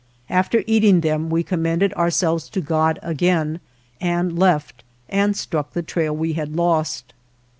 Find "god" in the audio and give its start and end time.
2.59-2.97